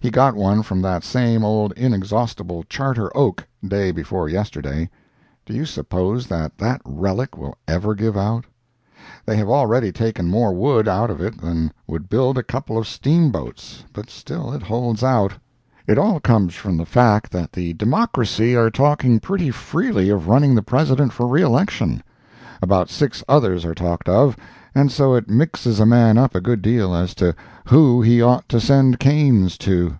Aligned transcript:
He 0.00 0.10
got 0.10 0.34
one 0.34 0.62
from 0.62 0.82
that 0.82 1.02
same 1.02 1.46
old 1.46 1.72
inexhaustible 1.78 2.62
Charter 2.64 3.10
Oak, 3.16 3.46
day 3.66 3.90
before 3.90 4.28
yesterday. 4.28 4.90
Do 5.46 5.54
you 5.54 5.64
suppose 5.64 6.26
that 6.26 6.58
that 6.58 6.82
relic 6.84 7.38
will 7.38 7.56
ever 7.66 7.94
give 7.94 8.14
out? 8.14 8.44
They 9.24 9.38
have 9.38 9.48
already 9.48 9.92
taken 9.92 10.28
more 10.28 10.52
wood 10.52 10.86
out 10.88 11.08
of 11.08 11.22
it 11.22 11.40
than 11.40 11.72
would 11.86 12.10
build 12.10 12.36
a 12.36 12.42
couple 12.42 12.76
of 12.76 12.86
steamboats, 12.86 13.84
but 13.94 14.10
still 14.10 14.52
it 14.52 14.64
holds 14.64 15.02
out. 15.02 15.32
It 15.86 15.96
all 15.96 16.20
comes 16.20 16.54
from 16.54 16.76
the 16.76 16.84
fact 16.84 17.32
that 17.32 17.54
the 17.54 17.72
Democracy 17.72 18.54
are 18.54 18.68
talking 18.68 19.20
pretty 19.20 19.50
freely 19.50 20.10
of 20.10 20.28
running 20.28 20.54
the 20.54 20.60
President 20.62 21.14
for 21.14 21.26
reelection. 21.26 22.02
About 22.60 22.90
six 22.90 23.24
others 23.26 23.64
are 23.64 23.74
talked 23.74 24.08
of, 24.10 24.36
and 24.76 24.90
so 24.90 25.14
it 25.14 25.28
mixes 25.30 25.78
a 25.78 25.86
man 25.86 26.18
up 26.18 26.34
a 26.34 26.40
good 26.40 26.60
deal 26.60 26.92
as 26.94 27.14
to 27.14 27.32
who 27.66 28.02
he 28.02 28.20
ought 28.20 28.48
to 28.48 28.58
send 28.60 28.98
canes 28.98 29.56
to. 29.56 29.94